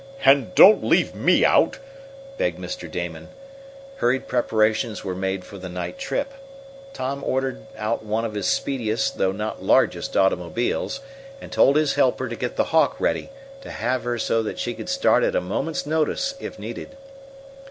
[0.25, 1.77] "And don't leave me out!"
[2.39, 2.89] begged Mr.
[2.89, 3.29] Damon.
[3.97, 6.33] Hurried preparations were made for the night trip.
[6.91, 11.01] Tom ordered out one of his speediest, though not largest, automobiles,
[11.39, 13.29] and told his helper to get the Hawk ready,
[13.61, 16.97] to have her so she could start at a moment's notice if needed.